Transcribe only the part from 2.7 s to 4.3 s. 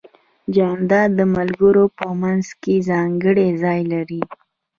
ځانګړی ځای لري.